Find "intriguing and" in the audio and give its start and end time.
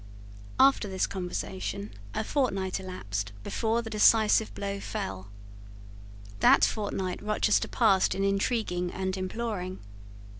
8.23-9.15